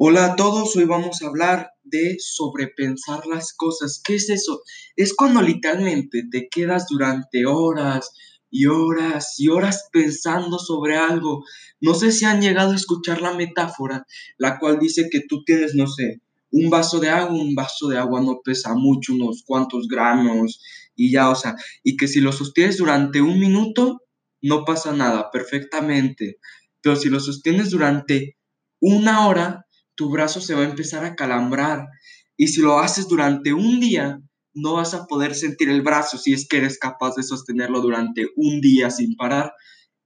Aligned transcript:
Hola 0.00 0.26
a 0.26 0.36
todos, 0.36 0.76
hoy 0.76 0.84
vamos 0.84 1.22
a 1.22 1.26
hablar 1.26 1.72
de 1.82 2.18
sobrepensar 2.20 3.26
las 3.26 3.52
cosas. 3.52 4.00
¿Qué 4.04 4.14
es 4.14 4.30
eso? 4.30 4.62
Es 4.94 5.12
cuando 5.12 5.42
literalmente 5.42 6.22
te 6.30 6.48
quedas 6.48 6.86
durante 6.88 7.46
horas 7.46 8.12
y 8.48 8.66
horas 8.66 9.34
y 9.40 9.48
horas 9.48 9.88
pensando 9.90 10.60
sobre 10.60 10.96
algo. 10.96 11.42
No 11.80 11.94
sé 11.94 12.12
si 12.12 12.26
han 12.26 12.40
llegado 12.40 12.70
a 12.70 12.76
escuchar 12.76 13.20
la 13.20 13.34
metáfora, 13.34 14.06
la 14.36 14.60
cual 14.60 14.78
dice 14.78 15.08
que 15.10 15.22
tú 15.28 15.42
tienes, 15.42 15.74
no 15.74 15.88
sé, 15.88 16.20
un 16.52 16.70
vaso 16.70 17.00
de 17.00 17.08
agua, 17.08 17.34
un 17.34 17.56
vaso 17.56 17.88
de 17.88 17.98
agua 17.98 18.20
no 18.20 18.38
pesa 18.44 18.74
mucho, 18.74 19.14
unos 19.14 19.42
cuantos 19.44 19.88
gramos 19.88 20.60
y 20.94 21.10
ya, 21.10 21.28
o 21.28 21.34
sea, 21.34 21.56
y 21.82 21.96
que 21.96 22.06
si 22.06 22.20
lo 22.20 22.30
sostienes 22.30 22.76
durante 22.76 23.20
un 23.20 23.40
minuto, 23.40 24.04
no 24.42 24.64
pasa 24.64 24.92
nada, 24.92 25.32
perfectamente. 25.32 26.38
Pero 26.82 26.94
si 26.94 27.08
lo 27.08 27.18
sostienes 27.18 27.70
durante 27.70 28.36
una 28.78 29.26
hora, 29.26 29.64
tu 29.98 30.08
brazo 30.10 30.40
se 30.40 30.54
va 30.54 30.60
a 30.62 30.70
empezar 30.70 31.04
a 31.04 31.16
calambrar. 31.16 31.88
Y 32.36 32.46
si 32.48 32.62
lo 32.62 32.78
haces 32.78 33.08
durante 33.08 33.52
un 33.52 33.80
día, 33.80 34.20
no 34.54 34.74
vas 34.74 34.94
a 34.94 35.06
poder 35.06 35.34
sentir 35.34 35.68
el 35.70 35.82
brazo 35.82 36.16
si 36.18 36.32
es 36.32 36.46
que 36.46 36.58
eres 36.58 36.78
capaz 36.78 37.16
de 37.16 37.24
sostenerlo 37.24 37.80
durante 37.80 38.28
un 38.36 38.60
día 38.60 38.90
sin 38.90 39.16
parar. 39.16 39.52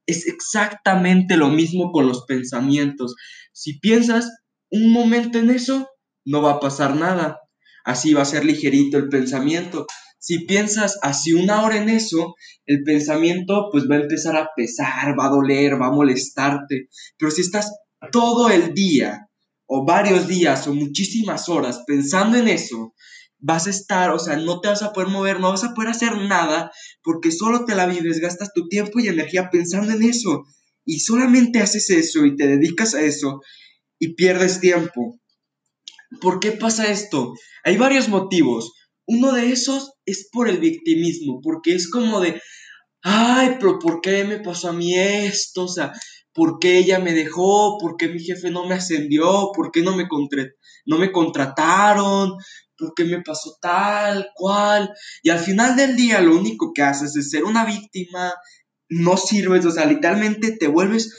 Es 0.07 0.27
exactamente 0.27 1.37
lo 1.37 1.51
mismo 1.51 1.93
con 1.93 2.09
los 2.09 2.25
pensamientos. 2.25 3.15
Si 3.53 3.79
piensas 3.81 4.31
un 4.71 4.93
momento 4.93 5.39
en 5.39 5.51
eso, 5.51 5.87
no 6.25 6.41
va 6.41 6.53
a 6.53 6.61
pasar 6.61 6.97
nada. 6.97 7.39
Así 7.85 8.15
va 8.15 8.23
a 8.23 8.25
ser 8.27 8.47
ligerito 8.47 8.97
el 8.97 9.11
pensamiento. 9.11 9.87
Si 10.19 10.47
piensas 10.47 10.99
así 11.03 11.35
una 11.35 11.63
hora 11.63 11.77
en 11.77 11.91
eso, 11.91 12.35
el 12.65 12.83
pensamiento 12.83 13.69
pues 13.71 13.85
va 13.91 13.97
a 13.97 14.01
empezar 14.01 14.37
a 14.37 14.49
pesar, 14.57 15.19
va 15.19 15.27
a 15.27 15.31
doler, 15.31 15.79
va 15.79 15.89
a 15.89 15.93
molestarte. 15.93 16.89
Pero 17.19 17.31
si 17.31 17.43
estás 17.43 17.71
todo 18.11 18.49
el 18.49 18.73
día 18.73 19.29
o 19.75 19.87
varios 19.87 20.29
días 20.29 20.67
o 20.67 20.75
muchísimas 20.75 21.49
horas 21.49 21.83
pensando 21.87 22.37
en 22.37 22.47
eso, 22.47 22.93
vas 23.39 23.67
a 23.67 23.71
estar, 23.71 24.11
o 24.11 24.19
sea, 24.19 24.37
no 24.37 24.61
te 24.61 24.69
vas 24.69 24.83
a 24.83 24.93
poder 24.93 25.09
mover, 25.09 25.41
no 25.41 25.49
vas 25.49 25.65
a 25.65 25.73
poder 25.73 25.89
hacer 25.89 26.15
nada 26.19 26.71
porque 27.03 27.33
solo 27.33 27.65
te 27.65 27.75
la 27.75 27.87
vives, 27.87 28.21
gastas 28.21 28.53
tu 28.55 28.69
tiempo 28.69 29.01
y 29.01 29.09
energía 29.09 29.49
pensando 29.51 29.93
en 29.93 30.03
eso 30.03 30.45
y 30.85 31.01
solamente 31.01 31.61
haces 31.61 31.89
eso 31.89 32.27
y 32.27 32.37
te 32.37 32.47
dedicas 32.47 32.95
a 32.95 33.01
eso 33.01 33.41
y 33.99 34.13
pierdes 34.15 34.61
tiempo. 34.61 35.19
¿Por 36.21 36.39
qué 36.39 36.53
pasa 36.53 36.91
esto? 36.91 37.33
Hay 37.65 37.79
varios 37.79 38.11
motivos. 38.11 38.75
Uno 39.07 39.33
de 39.33 39.53
esos 39.53 39.95
es 40.05 40.29
por 40.31 40.51
el 40.51 40.59
victimismo, 40.59 41.41
porque 41.43 41.75
es 41.75 41.89
como 41.89 42.21
de, 42.21 42.43
ay, 43.03 43.57
pero 43.59 43.79
¿por 43.79 44.03
qué 44.03 44.25
me 44.25 44.39
pasó 44.39 44.69
a 44.69 44.75
mí 44.75 44.95
esto? 44.99 45.65
O 45.65 45.69
sea, 45.69 45.95
¿Por 46.33 46.59
qué 46.59 46.79
ella 46.79 46.99
me 46.99 47.13
dejó? 47.13 47.79
¿Por 47.79 47.97
qué 47.97 48.09
mi 48.09 48.21
jefe 48.21 48.51
no 48.51 48.67
me 48.67 48.75
ascendió? 48.75 49.51
¿Por 49.55 49.71
qué 49.71 49.83
no 49.83 49.95
me, 49.95 50.07
no 50.87 50.99
me 50.99 51.13
contrataron? 51.13 52.37
¿Por 52.77 52.95
qué 52.95 53.05
me 53.05 53.23
pasó 53.23 53.57
tal, 53.61 54.29
cual? 54.35 54.91
Y 55.23 55.31
al 55.31 55.39
final 55.39 55.77
del 55.77 55.97
día 55.97 56.21
lo 56.21 56.37
único 56.37 56.73
que 56.73 56.83
haces 56.83 57.15
es 57.17 57.31
ser 57.31 57.45
una 57.45 57.65
víctima, 57.65 58.35
no 58.89 59.17
sirves, 59.17 59.65
o 59.67 59.71
sea, 59.71 59.87
literalmente 59.87 60.57
te 60.57 60.69
vuelves, 60.69 61.15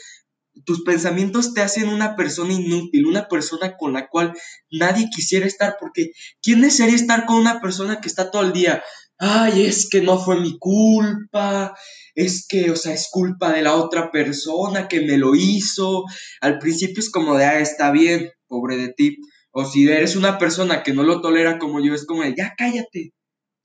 tus 0.64 0.84
pensamientos 0.84 1.54
te 1.54 1.62
hacen 1.62 1.88
una 1.88 2.14
persona 2.16 2.52
inútil, 2.52 3.06
una 3.06 3.28
persona 3.28 3.76
con 3.76 3.92
la 3.92 4.08
cual 4.08 4.34
nadie 4.70 5.08
quisiera 5.10 5.46
estar, 5.46 5.76
porque 5.80 6.10
¿quién 6.42 6.60
desearía 6.60 6.94
estar 6.94 7.26
con 7.26 7.36
una 7.36 7.60
persona 7.60 8.00
que 8.00 8.08
está 8.08 8.30
todo 8.30 8.42
el 8.42 8.52
día? 8.52 8.82
Ay, 9.26 9.64
es 9.64 9.88
que 9.90 10.02
no 10.02 10.18
fue 10.18 10.38
mi 10.38 10.58
culpa, 10.58 11.74
es 12.14 12.46
que, 12.46 12.70
o 12.70 12.76
sea, 12.76 12.92
es 12.92 13.08
culpa 13.10 13.52
de 13.54 13.62
la 13.62 13.74
otra 13.74 14.10
persona 14.10 14.86
que 14.86 15.00
me 15.00 15.16
lo 15.16 15.34
hizo. 15.34 16.04
Al 16.42 16.58
principio 16.58 17.00
es 17.00 17.10
como 17.10 17.34
de, 17.36 17.46
ah, 17.46 17.58
está 17.58 17.90
bien, 17.90 18.30
pobre 18.48 18.76
de 18.76 18.92
ti. 18.92 19.16
O 19.50 19.64
si 19.64 19.88
eres 19.88 20.16
una 20.16 20.36
persona 20.38 20.82
que 20.82 20.92
no 20.92 21.04
lo 21.04 21.22
tolera 21.22 21.58
como 21.58 21.80
yo, 21.80 21.94
es 21.94 22.04
como 22.04 22.22
de, 22.22 22.34
ya 22.36 22.54
cállate, 22.58 23.14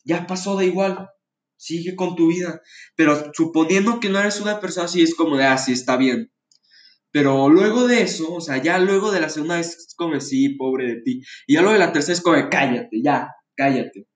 ya 0.05 0.27
pasó 0.27 0.55
de 0.57 0.67
igual, 0.67 1.09
sigue 1.57 1.95
con 1.95 2.15
tu 2.15 2.29
vida. 2.29 2.61
Pero 2.95 3.31
suponiendo 3.33 3.99
que 3.99 4.09
no 4.09 4.19
eres 4.19 4.39
una 4.41 4.61
persona 4.61 4.85
así, 4.85 5.01
es 5.03 5.13
como 5.15 5.37
de, 5.37 5.45
ah, 5.45 5.57
sí, 5.57 5.73
está 5.73 5.97
bien. 5.97 6.31
Pero 7.11 7.49
luego 7.49 7.87
de 7.87 8.03
eso, 8.03 8.33
o 8.33 8.41
sea, 8.41 8.57
ya 8.63 8.79
luego 8.79 9.11
de 9.11 9.21
la 9.21 9.29
segunda 9.29 9.57
vez 9.57 9.75
es 9.77 9.95
como, 9.97 10.19
sí, 10.21 10.49
pobre 10.57 10.87
de 10.87 11.01
ti. 11.01 11.21
Y 11.47 11.55
ya 11.55 11.61
luego 11.61 11.73
de 11.73 11.79
la 11.85 11.93
tercera 11.93 12.13
es 12.13 12.21
como, 12.21 12.37
de, 12.37 12.49
cállate, 12.49 13.01
ya, 13.03 13.29
cállate 13.57 14.07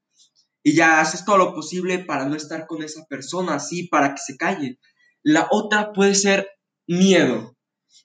y 0.64 0.74
ya 0.76 1.02
haces 1.02 1.26
todo 1.26 1.38
lo 1.38 1.54
posible 1.54 2.00
para 2.00 2.26
no 2.26 2.36
estar 2.36 2.66
con 2.68 2.84
esa 2.84 3.06
persona 3.06 3.56
así, 3.56 3.88
para 3.88 4.14
que 4.14 4.22
se 4.26 4.38
calle. 4.38 4.80
La 5.22 5.48
otra 5.52 5.92
puede 5.94 6.16
ser 6.16 6.48
miedo. 6.88 7.56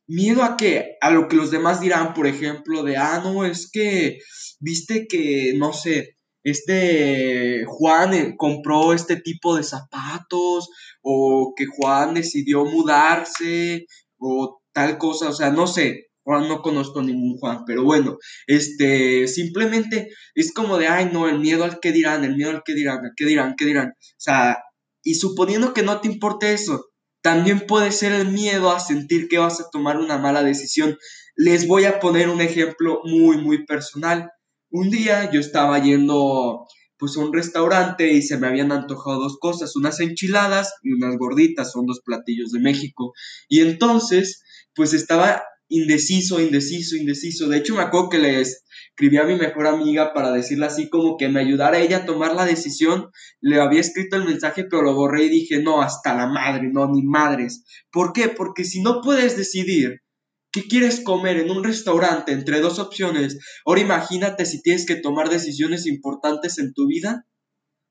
¿Miedo 0.06 0.42
a 0.42 0.56
qué? 0.56 0.96
A 1.00 1.10
lo 1.10 1.28
que 1.28 1.36
los 1.36 1.50
demás 1.50 1.80
dirán, 1.80 2.14
por 2.14 2.26
ejemplo, 2.26 2.82
de, 2.82 2.96
ah, 2.96 3.20
no, 3.22 3.44
es 3.44 3.70
que, 3.70 4.18
viste 4.60 5.06
que, 5.06 5.54
no 5.56 5.72
sé, 5.72 6.16
este 6.42 7.64
Juan 7.66 8.14
eh, 8.14 8.34
compró 8.36 8.92
este 8.92 9.16
tipo 9.16 9.56
de 9.56 9.62
zapatos, 9.62 10.68
o 11.02 11.52
que 11.56 11.66
Juan 11.66 12.14
decidió 12.14 12.64
mudarse, 12.64 13.86
o 14.18 14.60
tal 14.72 14.98
cosa, 14.98 15.28
o 15.30 15.32
sea, 15.32 15.50
no 15.50 15.66
sé, 15.66 16.07
No 16.28 16.60
conozco 16.60 17.00
ningún 17.00 17.38
Juan, 17.38 17.64
pero 17.66 17.84
bueno, 17.84 18.18
este, 18.46 19.26
simplemente 19.28 20.10
es 20.34 20.52
como 20.52 20.76
de, 20.76 20.86
ay, 20.86 21.08
no, 21.10 21.26
el 21.26 21.38
miedo 21.38 21.64
al 21.64 21.80
que 21.80 21.90
dirán, 21.90 22.22
el 22.22 22.36
miedo 22.36 22.50
al 22.50 22.62
que 22.64 22.74
dirán, 22.74 22.98
al 22.98 23.12
que 23.16 23.24
dirán, 23.24 23.54
qué 23.56 23.64
dirán. 23.64 23.94
O 23.98 24.20
sea, 24.20 24.58
y 25.02 25.14
suponiendo 25.14 25.72
que 25.72 25.82
no 25.82 26.00
te 26.00 26.08
importe 26.08 26.52
eso, 26.52 26.90
también 27.22 27.60
puede 27.66 27.92
ser 27.92 28.12
el 28.12 28.28
miedo 28.28 28.70
a 28.70 28.80
sentir 28.80 29.28
que 29.28 29.38
vas 29.38 29.60
a 29.60 29.70
tomar 29.70 29.98
una 29.98 30.18
mala 30.18 30.42
decisión. 30.42 30.98
Les 31.34 31.66
voy 31.66 31.86
a 31.86 31.98
poner 31.98 32.28
un 32.28 32.42
ejemplo 32.42 33.00
muy, 33.04 33.38
muy 33.38 33.64
personal. 33.64 34.30
Un 34.70 34.90
día 34.90 35.30
yo 35.32 35.40
estaba 35.40 35.78
yendo 35.78 36.66
pues 36.98 37.16
a 37.16 37.20
un 37.20 37.32
restaurante 37.32 38.12
y 38.12 38.22
se 38.22 38.38
me 38.38 38.48
habían 38.48 38.72
antojado 38.72 39.20
dos 39.20 39.38
cosas, 39.38 39.76
unas 39.76 40.00
enchiladas 40.00 40.74
y 40.82 40.92
unas 40.92 41.16
gorditas, 41.16 41.72
son 41.72 41.86
dos 41.86 42.00
platillos 42.04 42.50
de 42.50 42.60
México. 42.60 43.12
Y 43.48 43.60
entonces, 43.60 44.42
pues 44.74 44.92
estaba 44.92 45.42
indeciso, 45.68 46.40
indeciso, 46.40 46.96
indeciso. 46.96 47.48
De 47.48 47.58
hecho, 47.58 47.74
me 47.74 47.82
acuerdo 47.82 48.08
que 48.08 48.18
le 48.18 48.40
escribí 48.40 49.18
a 49.18 49.24
mi 49.24 49.36
mejor 49.36 49.66
amiga 49.66 50.12
para 50.14 50.32
decirle 50.32 50.66
así 50.66 50.88
como 50.88 51.16
que 51.16 51.28
me 51.28 51.40
ayudara 51.40 51.78
ella 51.78 51.98
a 51.98 52.06
tomar 52.06 52.34
la 52.34 52.46
decisión. 52.46 53.10
Le 53.40 53.60
había 53.60 53.80
escrito 53.80 54.16
el 54.16 54.24
mensaje, 54.24 54.64
pero 54.64 54.82
lo 54.82 54.94
borré 54.94 55.24
y 55.24 55.28
dije, 55.28 55.62
no, 55.62 55.82
hasta 55.82 56.14
la 56.14 56.26
madre, 56.26 56.70
no, 56.72 56.90
ni 56.90 57.02
madres. 57.02 57.64
¿Por 57.90 58.12
qué? 58.12 58.28
Porque 58.28 58.64
si 58.64 58.80
no 58.82 59.00
puedes 59.02 59.36
decidir 59.36 60.02
qué 60.50 60.66
quieres 60.66 61.00
comer 61.00 61.36
en 61.36 61.50
un 61.50 61.62
restaurante 61.62 62.32
entre 62.32 62.60
dos 62.60 62.78
opciones, 62.78 63.38
ahora 63.66 63.80
imagínate 63.80 64.46
si 64.46 64.62
tienes 64.62 64.86
que 64.86 64.96
tomar 64.96 65.28
decisiones 65.28 65.86
importantes 65.86 66.58
en 66.58 66.72
tu 66.72 66.86
vida. 66.86 67.26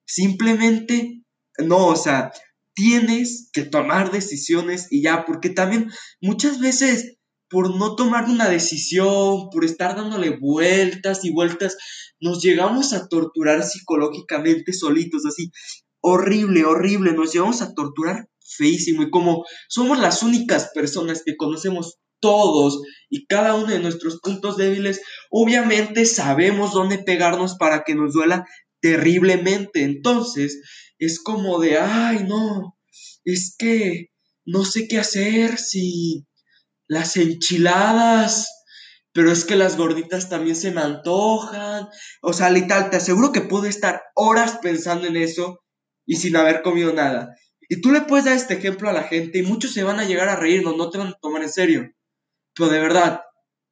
Simplemente, 0.05 1.23
no, 1.59 1.87
o 1.87 1.95
sea, 1.95 2.31
tienes 2.73 3.49
que 3.53 3.63
tomar 3.63 4.11
decisiones 4.11 4.87
y 4.91 5.01
ya, 5.01 5.25
porque 5.25 5.49
también 5.49 5.91
muchas 6.21 6.59
veces 6.59 7.16
por 7.49 7.75
no 7.75 7.95
tomar 7.95 8.25
una 8.25 8.49
decisión, 8.49 9.49
por 9.49 9.65
estar 9.65 9.95
dándole 9.95 10.37
vueltas 10.37 11.23
y 11.23 11.31
vueltas, 11.31 11.77
nos 12.19 12.41
llegamos 12.41 12.93
a 12.93 13.07
torturar 13.07 13.63
psicológicamente 13.63 14.73
solitos, 14.73 15.25
así, 15.25 15.51
horrible, 16.01 16.65
horrible, 16.65 17.13
nos 17.13 17.33
llevamos 17.33 17.61
a 17.61 17.73
torturar 17.73 18.27
feísimo 18.39 19.03
y 19.03 19.09
como 19.09 19.45
somos 19.67 19.99
las 19.99 20.23
únicas 20.23 20.71
personas 20.73 21.21
que 21.25 21.35
conocemos 21.35 21.99
todos 22.19 22.81
y 23.09 23.25
cada 23.27 23.55
uno 23.55 23.67
de 23.67 23.79
nuestros 23.79 24.19
puntos 24.19 24.57
débiles, 24.57 25.01
obviamente 25.29 26.05
sabemos 26.05 26.73
dónde 26.73 26.97
pegarnos 26.97 27.55
para 27.57 27.83
que 27.83 27.95
nos 27.95 28.13
duela 28.13 28.45
terriblemente. 28.79 29.83
Entonces, 29.83 30.61
es 30.97 31.21
como 31.21 31.59
de, 31.59 31.77
ay, 31.77 32.25
no, 32.27 32.77
es 33.23 33.55
que 33.57 34.07
no 34.45 34.65
sé 34.65 34.87
qué 34.87 34.97
hacer 34.97 35.57
si 35.57 36.25
las 36.87 37.17
enchiladas, 37.17 38.47
pero 39.13 39.31
es 39.31 39.45
que 39.45 39.55
las 39.55 39.77
gorditas 39.77 40.29
también 40.29 40.55
se 40.55 40.71
me 40.71 40.81
antojan. 40.81 41.87
O 42.21 42.33
sea, 42.33 42.49
literal, 42.49 42.89
te 42.89 42.97
aseguro 42.97 43.31
que 43.31 43.41
pude 43.41 43.69
estar 43.69 44.01
horas 44.15 44.59
pensando 44.61 45.07
en 45.07 45.17
eso 45.17 45.59
y 46.05 46.17
sin 46.17 46.35
haber 46.35 46.61
comido 46.61 46.93
nada. 46.93 47.35
Y 47.69 47.81
tú 47.81 47.91
le 47.91 48.01
puedes 48.01 48.25
dar 48.25 48.35
este 48.35 48.55
ejemplo 48.55 48.89
a 48.89 48.93
la 48.93 49.03
gente 49.03 49.39
y 49.39 49.43
muchos 49.43 49.73
se 49.73 49.83
van 49.83 49.99
a 49.99 50.05
llegar 50.05 50.29
a 50.29 50.35
reírnos, 50.37 50.77
no 50.77 50.89
te 50.89 50.97
van 50.97 51.07
a 51.07 51.19
tomar 51.21 51.43
en 51.43 51.51
serio. 51.51 51.91
Pero 52.55 52.69
de 52.69 52.79
verdad, 52.79 53.21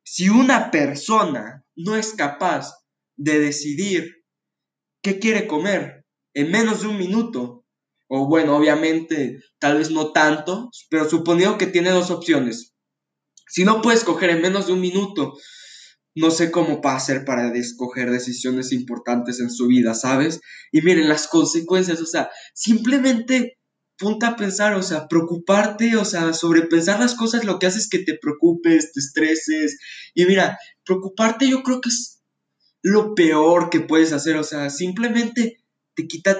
si 0.03 0.29
una 0.29 0.71
persona 0.71 1.63
no 1.75 1.95
es 1.95 2.13
capaz 2.13 2.73
de 3.15 3.39
decidir 3.39 4.23
qué 5.01 5.19
quiere 5.19 5.47
comer 5.47 6.05
en 6.33 6.51
menos 6.51 6.81
de 6.81 6.87
un 6.87 6.97
minuto, 6.97 7.65
o 8.07 8.27
bueno, 8.27 8.55
obviamente, 8.57 9.39
tal 9.59 9.77
vez 9.77 9.89
no 9.89 10.11
tanto, 10.11 10.69
pero 10.89 11.09
suponiendo 11.09 11.57
que 11.57 11.67
tiene 11.67 11.89
dos 11.91 12.11
opciones, 12.11 12.74
si 13.47 13.63
no 13.63 13.81
puedes 13.81 14.01
escoger 14.01 14.29
en 14.31 14.41
menos 14.41 14.67
de 14.67 14.73
un 14.73 14.81
minuto, 14.81 15.37
no 16.15 16.31
sé 16.31 16.49
cómo 16.49 16.81
va 16.81 16.93
a 16.93 16.97
hacer 16.97 17.25
para 17.25 17.53
escoger 17.55 18.09
decisiones 18.09 18.71
importantes 18.71 19.39
en 19.39 19.49
su 19.49 19.67
vida, 19.67 19.93
¿sabes? 19.93 20.39
Y 20.71 20.81
miren 20.81 21.09
las 21.09 21.27
consecuencias, 21.27 22.01
o 22.01 22.05
sea, 22.05 22.29
simplemente 22.53 23.57
ponte 23.97 24.25
a 24.25 24.35
pensar, 24.35 24.73
o 24.75 24.83
sea, 24.83 25.07
preocuparte, 25.07 25.95
o 25.97 26.05
sea, 26.05 26.33
sobrepensar 26.33 26.99
las 26.99 27.15
cosas, 27.15 27.43
lo 27.43 27.59
que 27.59 27.67
hace 27.67 27.79
es 27.79 27.89
que 27.89 27.99
te 27.99 28.17
preocupes, 28.17 28.91
te 28.93 28.99
estreses. 28.99 29.77
Y 30.13 30.25
mira, 30.25 30.57
preocuparte 30.85 31.49
yo 31.49 31.63
creo 31.63 31.81
que 31.81 31.89
es 31.89 32.21
lo 32.81 33.15
peor 33.15 33.69
que 33.69 33.81
puedes 33.81 34.13
hacer, 34.13 34.37
o 34.37 34.43
sea, 34.43 34.69
simplemente 34.69 35.57
te 35.95 36.07
quita 36.07 36.37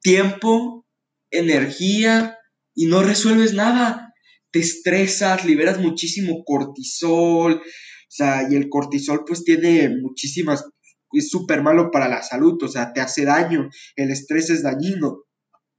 tiempo, 0.00 0.86
energía 1.30 2.38
y 2.74 2.86
no 2.86 3.02
resuelves 3.02 3.54
nada. 3.54 4.11
Te 4.52 4.60
estresas, 4.60 5.44
liberas 5.44 5.80
muchísimo 5.80 6.44
cortisol, 6.44 7.54
o 7.54 8.14
sea, 8.14 8.46
y 8.50 8.54
el 8.56 8.68
cortisol 8.68 9.24
pues 9.26 9.42
tiene 9.42 9.88
muchísimas, 9.88 10.64
es 11.12 11.30
súper 11.30 11.62
malo 11.62 11.90
para 11.90 12.08
la 12.08 12.22
salud, 12.22 12.62
o 12.62 12.68
sea, 12.68 12.92
te 12.92 13.00
hace 13.00 13.24
daño, 13.24 13.68
el 13.96 14.10
estrés 14.10 14.50
es 14.50 14.62
dañino. 14.62 15.24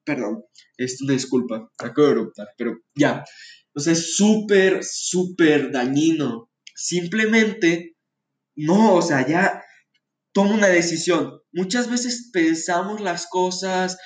Perdón, 0.03 0.43
es 0.77 1.01
una 1.01 1.13
disculpa, 1.13 1.69
acabo 1.77 2.07
de 2.07 2.13
eruptar, 2.13 2.47
pero 2.57 2.77
ya. 2.95 3.23
O 3.75 3.79
sea, 3.79 3.93
es 3.93 4.15
súper, 4.15 4.83
súper 4.83 5.71
dañino. 5.71 6.49
Simplemente, 6.75 7.95
no, 8.55 8.95
o 8.95 9.01
sea, 9.01 9.25
ya 9.25 9.63
toma 10.33 10.55
una 10.55 10.67
decisión. 10.67 11.39
Muchas 11.51 11.89
veces 11.89 12.29
pensamos 12.33 12.99
las 12.99 13.27
cosas 13.27 13.97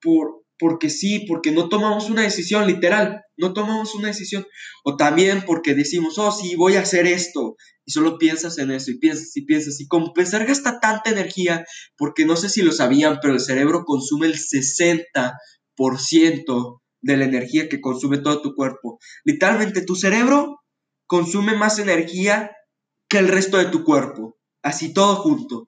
por, 0.00 0.42
porque 0.58 0.90
sí, 0.90 1.24
porque 1.26 1.52
no 1.52 1.68
tomamos 1.68 2.10
una 2.10 2.22
decisión, 2.22 2.66
literal, 2.66 3.22
no 3.36 3.52
tomamos 3.52 3.94
una 3.94 4.08
decisión. 4.08 4.46
O 4.84 4.96
también 4.96 5.44
porque 5.46 5.74
decimos, 5.74 6.18
oh, 6.18 6.32
sí, 6.32 6.56
voy 6.56 6.76
a 6.76 6.80
hacer 6.80 7.06
esto. 7.06 7.56
Y 7.84 7.92
solo 7.92 8.18
piensas 8.18 8.58
en 8.58 8.70
eso 8.70 8.90
y 8.90 8.98
piensas 8.98 9.36
y 9.36 9.44
piensas. 9.44 9.80
Y 9.80 9.86
como 9.86 10.12
pensar 10.12 10.46
gasta 10.46 10.80
tanta 10.80 11.10
energía, 11.10 11.64
porque 11.96 12.26
no 12.26 12.36
sé 12.36 12.48
si 12.48 12.62
lo 12.62 12.72
sabían, 12.72 13.18
pero 13.22 13.34
el 13.34 13.40
cerebro 13.40 13.84
consume 13.84 14.26
el 14.26 14.34
60% 14.34 16.80
de 17.00 17.16
la 17.16 17.24
energía 17.24 17.68
que 17.68 17.80
consume 17.80 18.18
todo 18.18 18.42
tu 18.42 18.54
cuerpo. 18.54 18.98
Literalmente, 19.24 19.82
tu 19.82 19.94
cerebro 19.94 20.58
consume 21.06 21.56
más 21.56 21.78
energía 21.78 22.50
que 23.08 23.18
el 23.18 23.28
resto 23.28 23.58
de 23.58 23.66
tu 23.66 23.84
cuerpo. 23.84 24.36
Así 24.62 24.92
todo 24.92 25.16
junto 25.16 25.66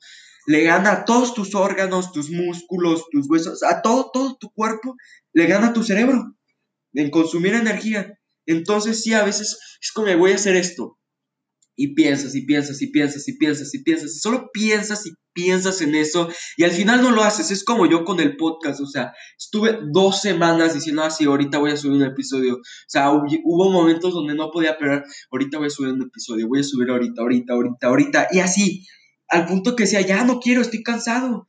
le 0.50 0.64
gana 0.64 0.90
a 0.90 1.04
todos 1.04 1.32
tus 1.32 1.54
órganos, 1.54 2.10
tus 2.10 2.28
músculos, 2.28 3.04
tus 3.12 3.30
huesos, 3.30 3.62
a 3.62 3.82
todo, 3.82 4.10
todo 4.12 4.36
tu 4.36 4.50
cuerpo, 4.50 4.96
le 5.32 5.46
gana 5.46 5.68
a 5.68 5.72
tu 5.72 5.84
cerebro 5.84 6.34
en 6.92 7.10
consumir 7.10 7.54
energía. 7.54 8.18
Entonces 8.46 9.00
sí, 9.04 9.14
a 9.14 9.22
veces 9.22 9.56
es 9.80 9.92
como, 9.92 10.12
voy 10.18 10.32
a 10.32 10.34
hacer 10.34 10.56
esto. 10.56 10.98
Y 11.76 11.94
piensas 11.94 12.34
y 12.34 12.46
piensas 12.46 12.82
y 12.82 12.88
piensas 12.88 13.28
y 13.28 13.38
piensas 13.38 13.72
y 13.72 13.82
piensas. 13.84 14.20
Solo 14.20 14.50
piensas 14.52 15.06
y 15.06 15.12
piensas 15.32 15.82
en 15.82 15.94
eso 15.94 16.28
y 16.56 16.64
al 16.64 16.72
final 16.72 17.00
no 17.00 17.12
lo 17.12 17.22
haces. 17.22 17.52
Es 17.52 17.62
como 17.62 17.86
yo 17.86 18.04
con 18.04 18.18
el 18.18 18.36
podcast. 18.36 18.80
O 18.80 18.86
sea, 18.86 19.12
estuve 19.38 19.78
dos 19.92 20.20
semanas 20.20 20.74
diciendo 20.74 21.04
así, 21.04 21.26
ah, 21.26 21.28
ahorita 21.28 21.58
voy 21.58 21.70
a 21.70 21.76
subir 21.76 21.96
un 21.96 22.02
episodio. 22.02 22.56
O 22.56 22.88
sea, 22.88 23.12
hubo 23.12 23.70
momentos 23.70 24.12
donde 24.12 24.34
no 24.34 24.50
podía 24.50 24.72
esperar, 24.72 25.04
ahorita 25.30 25.58
voy 25.58 25.68
a 25.68 25.70
subir 25.70 25.92
un 25.92 26.02
episodio, 26.02 26.48
voy 26.48 26.58
a 26.58 26.64
subir 26.64 26.90
ahorita, 26.90 27.22
ahorita, 27.22 27.52
ahorita, 27.52 27.86
ahorita. 27.86 28.28
Y 28.32 28.40
así, 28.40 28.84
al 29.30 29.46
punto 29.46 29.76
que 29.76 29.84
decía, 29.84 30.00
ya 30.00 30.24
no 30.24 30.40
quiero, 30.40 30.60
estoy 30.60 30.82
cansado. 30.82 31.48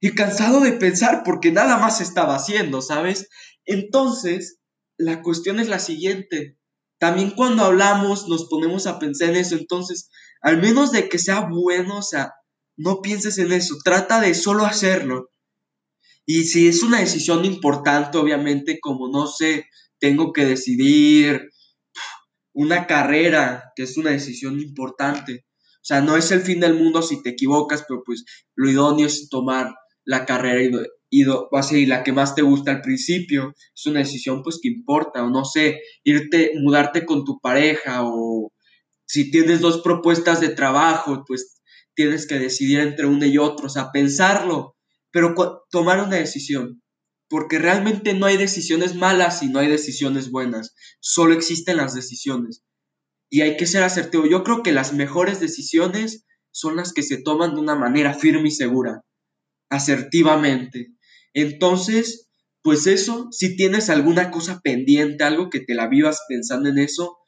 Y 0.00 0.14
cansado 0.14 0.60
de 0.60 0.72
pensar 0.72 1.22
porque 1.24 1.52
nada 1.52 1.78
más 1.78 2.00
estaba 2.00 2.34
haciendo, 2.34 2.82
¿sabes? 2.82 3.28
Entonces, 3.66 4.58
la 4.96 5.22
cuestión 5.22 5.60
es 5.60 5.68
la 5.68 5.78
siguiente. 5.78 6.58
También 6.98 7.30
cuando 7.30 7.64
hablamos 7.64 8.28
nos 8.28 8.46
ponemos 8.48 8.86
a 8.86 8.98
pensar 8.98 9.30
en 9.30 9.36
eso. 9.36 9.56
Entonces, 9.56 10.10
al 10.42 10.60
menos 10.60 10.90
de 10.90 11.08
que 11.08 11.18
sea 11.18 11.48
bueno, 11.50 11.98
o 11.98 12.02
sea, 12.02 12.32
no 12.76 13.00
pienses 13.00 13.38
en 13.38 13.52
eso. 13.52 13.76
Trata 13.84 14.20
de 14.20 14.34
solo 14.34 14.64
hacerlo. 14.64 15.30
Y 16.26 16.44
si 16.44 16.68
es 16.68 16.82
una 16.82 17.00
decisión 17.00 17.44
importante, 17.44 18.18
obviamente, 18.18 18.80
como 18.80 19.08
no 19.08 19.26
sé, 19.26 19.66
tengo 19.98 20.32
que 20.32 20.44
decidir 20.44 21.50
una 22.52 22.86
carrera, 22.86 23.72
que 23.76 23.84
es 23.84 23.96
una 23.96 24.10
decisión 24.10 24.60
importante, 24.60 25.44
o 25.80 25.84
sea, 25.84 26.02
no 26.02 26.16
es 26.16 26.30
el 26.30 26.42
fin 26.42 26.60
del 26.60 26.74
mundo 26.74 27.00
si 27.00 27.22
te 27.22 27.30
equivocas, 27.30 27.84
pero 27.88 28.02
pues 28.04 28.24
lo 28.54 28.70
idóneo 28.70 29.06
es 29.06 29.30
tomar 29.30 29.74
la 30.04 30.26
carrera 30.26 30.62
y, 31.10 31.22
y, 31.22 31.86
la 31.86 32.04
que 32.04 32.12
más 32.12 32.34
te 32.34 32.42
gusta 32.42 32.70
al 32.70 32.82
principio. 32.82 33.54
Es 33.74 33.86
una 33.86 34.00
decisión 34.00 34.42
pues 34.42 34.58
que 34.62 34.68
importa, 34.68 35.24
o 35.24 35.30
no 35.30 35.44
sé, 35.46 35.80
irte, 36.04 36.52
mudarte 36.60 37.06
con 37.06 37.24
tu 37.24 37.40
pareja, 37.40 38.02
o 38.04 38.52
si 39.06 39.30
tienes 39.30 39.60
dos 39.60 39.80
propuestas 39.80 40.40
de 40.40 40.50
trabajo, 40.50 41.24
pues 41.26 41.62
tienes 41.94 42.26
que 42.26 42.38
decidir 42.38 42.80
entre 42.80 43.06
una 43.06 43.26
y 43.26 43.38
otra, 43.38 43.66
o 43.66 43.70
sea, 43.70 43.90
pensarlo, 43.90 44.76
pero 45.10 45.34
tomar 45.70 46.00
una 46.04 46.16
decisión. 46.16 46.82
Porque 47.28 47.58
realmente 47.58 48.12
no 48.12 48.26
hay 48.26 48.36
decisiones 48.36 48.94
malas 48.96 49.42
y 49.42 49.48
no 49.48 49.60
hay 49.60 49.68
decisiones 49.68 50.30
buenas, 50.30 50.74
solo 51.00 51.32
existen 51.32 51.76
las 51.78 51.94
decisiones 51.94 52.64
y 53.30 53.42
hay 53.42 53.56
que 53.56 53.66
ser 53.66 53.84
asertivo. 53.84 54.26
Yo 54.26 54.42
creo 54.42 54.62
que 54.62 54.72
las 54.72 54.92
mejores 54.92 55.40
decisiones 55.40 56.26
son 56.50 56.76
las 56.76 56.92
que 56.92 57.02
se 57.02 57.22
toman 57.22 57.54
de 57.54 57.60
una 57.60 57.76
manera 57.76 58.12
firme 58.12 58.48
y 58.48 58.52
segura, 58.52 59.04
asertivamente. 59.70 60.88
Entonces, 61.32 62.28
pues 62.62 62.86
eso, 62.86 63.28
si 63.30 63.56
tienes 63.56 63.88
alguna 63.88 64.30
cosa 64.30 64.60
pendiente, 64.62 65.24
algo 65.24 65.48
que 65.48 65.60
te 65.60 65.74
la 65.74 65.88
vivas 65.88 66.20
pensando 66.28 66.68
en 66.68 66.78
eso, 66.78 67.18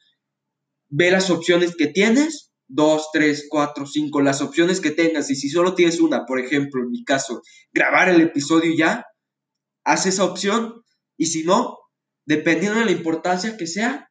ve 0.91 1.11
las 1.11 1.31
opciones 1.31 1.77
que 1.77 1.87
tienes, 1.87 2.53
dos, 2.67 3.11
tres, 3.13 3.47
cuatro, 3.49 3.87
cinco, 3.87 4.21
las 4.21 4.43
opciones 4.43 4.81
que 4.81 4.91
tengas, 4.91 5.31
y 5.31 5.37
si 5.37 5.49
solo 5.49 5.75
tienes 5.75 6.01
una, 6.01 6.27
por 6.27 6.41
ejemplo, 6.41 6.83
en 6.83 6.91
mi 6.91 7.05
caso, 7.05 7.43
grabar 7.73 8.09
el 8.09 8.21
episodio 8.21 8.75
ya, 8.77 9.07
haz 9.85 10.07
esa 10.07 10.25
opción, 10.25 10.83
y 11.17 11.27
si 11.27 11.45
no, 11.45 11.79
dependiendo 12.27 12.81
de 12.81 12.87
la 12.87 12.93
importancia 12.93 13.57
que 13.57 13.67
sea, 13.67 14.11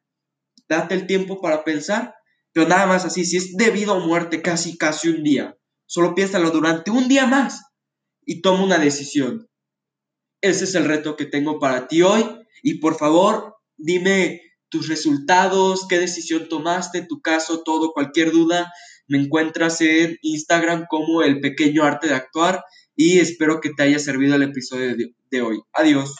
date 0.72 0.94
el 0.94 1.06
tiempo 1.06 1.40
para 1.40 1.64
pensar, 1.64 2.14
pero 2.52 2.68
nada 2.68 2.86
más 2.86 3.04
así, 3.04 3.24
si 3.24 3.36
es 3.36 3.56
debido 3.56 3.94
a 3.94 4.06
muerte 4.06 4.42
casi, 4.42 4.76
casi 4.76 5.08
un 5.08 5.22
día, 5.22 5.56
solo 5.86 6.14
piénsalo 6.14 6.50
durante 6.50 6.90
un 6.90 7.08
día 7.08 7.26
más 7.26 7.62
y 8.24 8.42
toma 8.42 8.64
una 8.64 8.78
decisión. 8.78 9.48
Ese 10.40 10.64
es 10.64 10.74
el 10.74 10.86
reto 10.86 11.16
que 11.16 11.26
tengo 11.26 11.58
para 11.60 11.86
ti 11.86 12.02
hoy 12.02 12.24
y 12.62 12.74
por 12.80 12.96
favor 12.96 13.56
dime 13.76 14.40
tus 14.68 14.88
resultados, 14.88 15.86
qué 15.88 15.98
decisión 15.98 16.48
tomaste, 16.48 17.06
tu 17.06 17.20
caso, 17.20 17.62
todo, 17.62 17.92
cualquier 17.92 18.32
duda, 18.32 18.72
me 19.06 19.18
encuentras 19.18 19.80
en 19.82 20.16
Instagram 20.22 20.86
como 20.88 21.22
el 21.22 21.40
pequeño 21.40 21.84
arte 21.84 22.08
de 22.08 22.14
actuar 22.14 22.64
y 22.96 23.18
espero 23.20 23.60
que 23.60 23.70
te 23.70 23.82
haya 23.82 23.98
servido 23.98 24.34
el 24.34 24.42
episodio 24.42 24.96
de, 25.30 25.42
hoy. 25.42 25.60
Adiós. 25.72 26.14